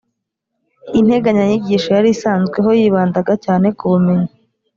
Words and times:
integanganyigisho 0.99 1.89
yari 1.97 2.09
isanzweho 2.15 2.69
yibandaga 2.79 3.33
cyane 3.45 3.67
ku 3.77 3.85
bumenyi 3.91 4.29